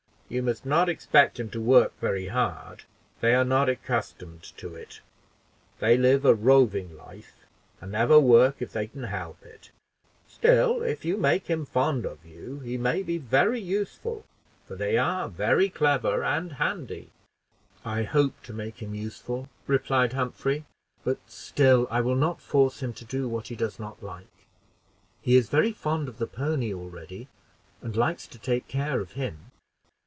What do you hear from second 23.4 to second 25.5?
he does not like. He is